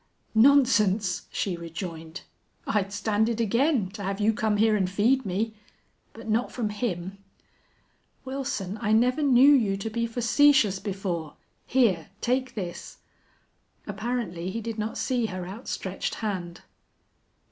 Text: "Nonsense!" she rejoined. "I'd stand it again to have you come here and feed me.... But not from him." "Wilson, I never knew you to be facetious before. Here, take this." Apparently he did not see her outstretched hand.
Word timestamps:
"Nonsense!" 0.33 1.27
she 1.31 1.55
rejoined. 1.55 2.21
"I'd 2.65 2.91
stand 2.91 3.29
it 3.29 3.39
again 3.39 3.89
to 3.91 4.01
have 4.01 4.19
you 4.19 4.33
come 4.33 4.57
here 4.57 4.75
and 4.75 4.89
feed 4.89 5.27
me.... 5.27 5.53
But 6.13 6.27
not 6.27 6.51
from 6.51 6.69
him." 6.69 7.19
"Wilson, 8.25 8.79
I 8.81 8.93
never 8.93 9.21
knew 9.21 9.53
you 9.53 9.77
to 9.77 9.91
be 9.91 10.07
facetious 10.07 10.79
before. 10.79 11.35
Here, 11.67 12.09
take 12.19 12.55
this." 12.55 12.97
Apparently 13.85 14.49
he 14.49 14.59
did 14.59 14.79
not 14.79 14.97
see 14.97 15.27
her 15.27 15.47
outstretched 15.47 16.15
hand. 16.15 16.61